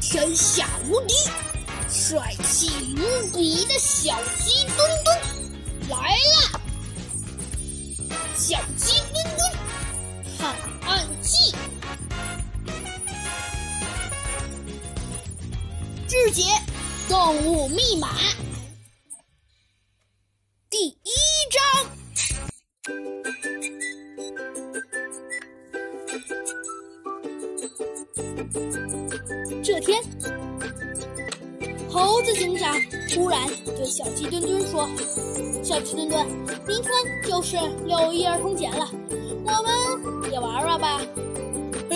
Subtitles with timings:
[0.00, 1.14] 天下无敌、
[1.90, 5.18] 帅气无比的小鸡墩墩
[5.90, 6.60] 来了！
[8.34, 9.52] 小鸡墩墩
[10.38, 10.56] 探
[10.88, 11.54] 案记，
[16.08, 16.42] 智解
[17.08, 18.08] 动物密码
[29.62, 30.02] 这天，
[31.88, 32.74] 猴子警长
[33.08, 34.88] 突然对小鸡墩墩说
[35.62, 36.26] ：“小鸡墩墩，
[36.66, 36.90] 明天
[37.28, 38.88] 就是六一儿童节了，
[39.44, 41.00] 我们也玩玩吧。”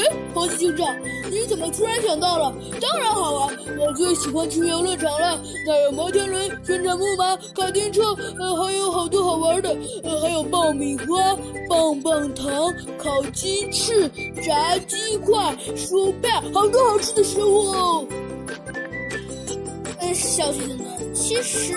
[0.00, 0.96] 哎，猴子警长，
[1.30, 2.54] 你怎么突然想到了？
[2.80, 8.02] 当然好玩，我最喜欢去游乐场了，那有摩天轮、旋转木马、卡丁车，
[8.38, 11.36] 呃，还有好多好玩的，呃，还有爆米花、
[11.68, 14.08] 棒棒糖、烤鸡翅、
[14.42, 18.06] 炸鸡块、薯片，好多好吃的食物哦。
[19.98, 21.74] 呃，小鸡墩墩，其实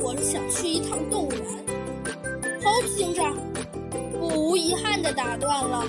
[0.00, 1.40] 我是想去一趟动物园。
[2.64, 3.36] 猴子警长
[4.18, 5.84] 不无遗憾地打断了。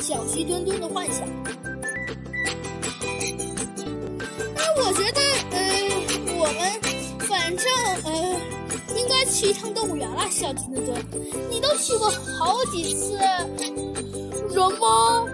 [0.00, 1.28] 小鸡墩墩的幻想。
[4.54, 5.20] 那我觉得，
[5.50, 5.58] 呃，
[6.38, 6.72] 我们
[7.28, 7.66] 反正
[8.04, 8.40] 呃，
[8.96, 10.28] 应该去一趟动物园了。
[10.30, 11.04] 小鸡墩墩，
[11.50, 13.18] 你都去过好几次，
[14.52, 15.28] 什么？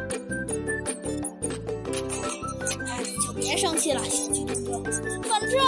[2.86, 4.82] 哎，你就别生气了，小鸡墩墩。
[5.22, 5.60] 反正，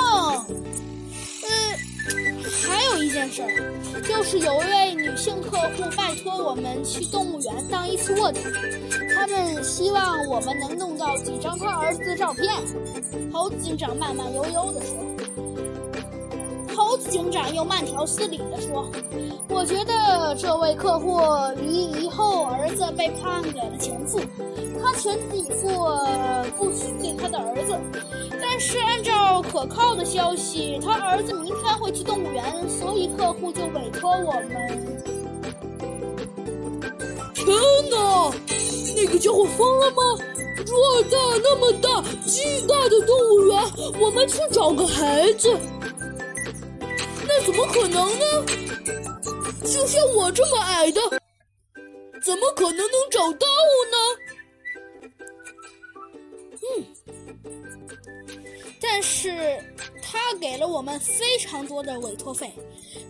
[3.19, 3.43] 件事，
[4.07, 8.39] 就是有一位女性客户拜托我们去动物园当一次卧底。
[9.13, 12.55] 他们希望我们能弄到几张他儿子的照片。
[13.33, 14.97] 猴子警长慢慢悠悠地说。
[16.77, 18.89] 猴子警长又慢条斯理地说
[19.51, 21.21] ：“我觉得这位客户
[21.57, 24.21] 离异后儿子被判给了前夫，
[24.81, 25.69] 他全力以赴
[26.57, 26.71] 不
[29.59, 34.55] 可靠的消息，他儿子明天会去动物园，所以客户就委托我们。”
[37.35, 37.45] 天
[37.91, 38.33] 哪！
[38.95, 39.97] 那个家伙疯了吗？
[40.65, 43.61] 偌大那么大、巨大的动物园，
[44.01, 45.59] 我们去找个孩子，
[47.27, 48.25] 那怎么可能呢？
[49.65, 51.01] 就像我这么矮的，
[52.23, 53.49] 怎么可能能找到
[53.91, 53.97] 呢？
[58.91, 59.63] 但是
[60.03, 62.51] 他给了我们非常多的委托费，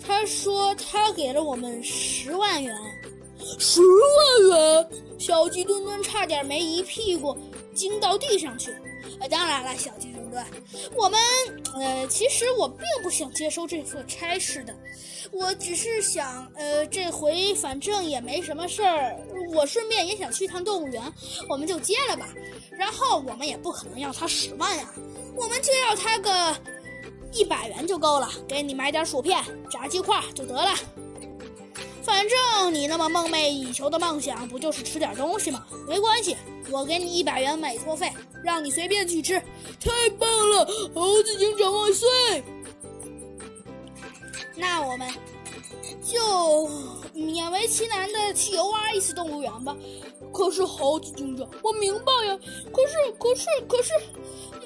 [0.05, 2.75] 他说他给了我们十万元。
[3.59, 7.37] 十万元，小鸡墩墩差点没一屁股
[7.73, 8.75] 惊到地上去。
[9.21, 10.45] 呃，当然了，小鸡墩墩，
[10.95, 11.19] 我们
[11.75, 14.75] 呃，其实我并不想接收这份差事的，
[15.31, 19.17] 我只是想，呃，这回反正也没什么事儿，
[19.55, 21.03] 我顺便也想去趟动物园，
[21.49, 22.29] 我们就接了吧。
[22.71, 24.93] 然后我们也不可能要他十万呀，
[25.39, 26.57] 我们就要他个
[27.33, 30.75] 一百元就够了，给你买点薯片、炸鸡块就得了。
[32.03, 35.65] 反正你那么梦寐以求的梦想，不就是吃点东西吗？
[35.87, 36.37] 没关系，
[36.71, 38.11] 我给你一百元委托费，
[38.43, 39.39] 让你随便去吃。
[39.79, 42.09] 太棒了，猴子警长万岁！
[44.57, 45.09] 那我们
[46.03, 46.69] 就
[47.21, 49.77] 勉为其难的去游玩一次动物园吧。
[50.33, 52.39] 可是猴子警长，我明白呀。
[52.73, 53.93] 可是，可是，可是。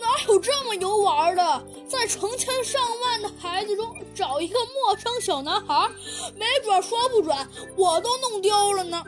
[0.00, 1.64] 哪有这么游玩的？
[1.86, 5.88] 在成千上万的孩子中找一个陌生小男孩，
[6.34, 7.36] 没准说不准
[7.76, 9.04] 我都弄丢了呢。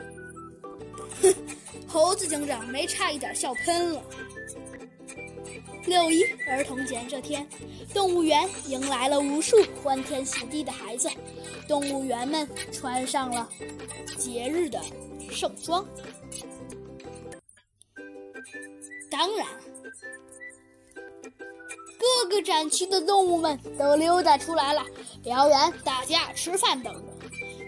[1.21, 1.35] 哼，
[1.85, 4.01] 猴子警长没差一点笑喷了。
[5.85, 7.47] 六一儿童节这天，
[7.93, 11.09] 动物园迎来了无数欢天喜地的孩子，
[11.67, 13.49] 动物园们穿上了
[14.17, 14.81] 节日的
[15.31, 15.85] 盛装。
[19.09, 19.47] 当然。
[21.97, 24.85] 各个展区的动物们都溜达出来了，
[25.23, 27.14] 表演、打架、吃饭等等。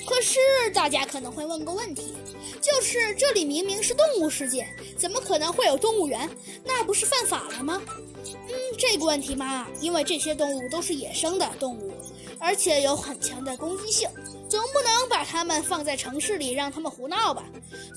[0.05, 0.39] 可是
[0.73, 2.13] 大家可能会问个问题，
[2.61, 6.29] 就是这里明明是动物世界，怎么可能会有动物园？
[6.63, 7.81] 那不是犯法了吗？
[8.25, 11.91] 嗯，这个问题嘛，因为这些动物都是野生的动物，
[12.39, 14.09] 而且有很强的攻击性，
[14.49, 17.43] 总不能把它们放在城市里让它们胡闹吧？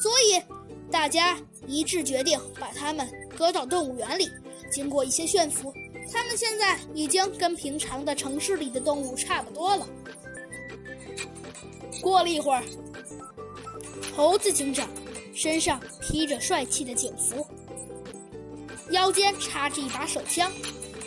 [0.01, 0.43] 所以
[0.91, 4.29] 大家一致决定把它们搁到动物园里。
[4.71, 5.73] 经过一些驯服。
[6.13, 9.87] 它们现在已经跟平常的城市里的动物差不多了。
[12.01, 12.63] 过了一会儿，
[14.17, 14.89] 猴子警长
[15.35, 17.47] 身上披着帅气的警服，
[18.91, 20.51] 腰间插着一把手枪，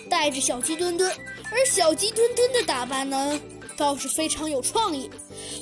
[0.10, 1.12] 带着小鸡墩墩。
[1.52, 3.40] 而小鸡墩墩的打扮呢，
[3.78, 5.10] 倒是非常有创意。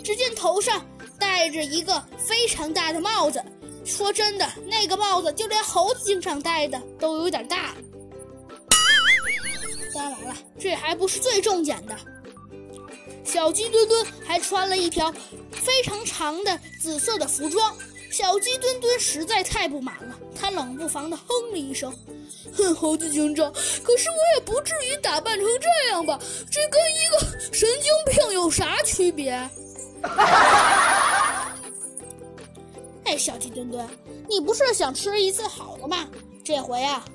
[0.03, 0.85] 只见头上
[1.19, 3.43] 戴着一个非常大的帽子，
[3.83, 7.75] 说真的，那个帽子就连猴子警长戴的都有点大。
[9.93, 11.97] 当然了，这还不是最重点的。
[13.31, 15.09] 小鸡墩墩还穿了一条
[15.53, 17.73] 非常长的紫色的服装。
[18.11, 21.89] 小鸡墩墩实在太不满了，他冷不防地哼了一声
[22.53, 23.49] ：“哼，猴子警长，
[23.81, 26.19] 可是我也不至于打扮成这样吧？
[26.51, 27.19] 这跟一个
[27.53, 29.31] 神经病有啥区别？”
[33.05, 33.87] 哎，小鸡墩墩，
[34.27, 36.05] 你不是想吃一次好的吗？
[36.43, 37.05] 这回啊，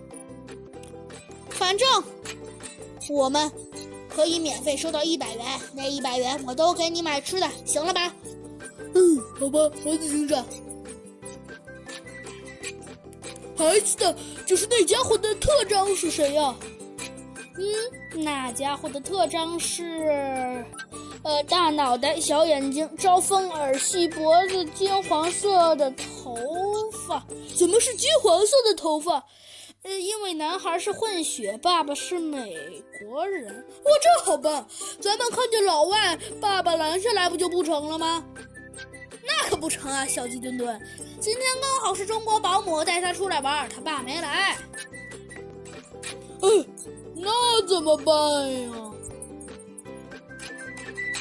[1.50, 1.86] 反正
[3.10, 3.52] 我们
[4.16, 8.10] 可以免费收到一百元，那一百元我都给你买吃的，行了吧？
[8.94, 10.42] 嗯，好吧，猴子警长。
[13.54, 14.16] 孩子的，
[14.46, 16.54] 就是那家伙的特征是谁呀？
[17.58, 20.64] 嗯，那家伙的特征是，
[21.22, 26.34] 呃，大脑袋、小眼睛、招风耳、细脖子、金黄色的头
[27.06, 27.22] 发。
[27.54, 29.22] 怎么是金黄色的头发？
[29.88, 33.46] 因为男孩是混血，爸爸是美国人。
[33.84, 34.66] 哇，这好办！
[35.00, 38.24] 咱们看见老外，爸爸拦下来不就不成了吗？
[39.22, 40.80] 那可不成啊，小鸡墩墩，
[41.20, 44.56] 今天刚好是中国保姆带他出来玩，他爸没来。
[46.42, 46.66] 嗯，
[47.14, 48.14] 那怎么办
[48.62, 48.92] 呀？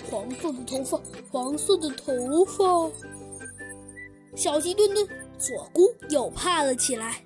[0.09, 1.01] 黄色的头发，
[1.31, 2.91] 黄色的头发，
[4.35, 5.07] 小鸡墩墩
[5.37, 7.24] 左顾右盼了起来。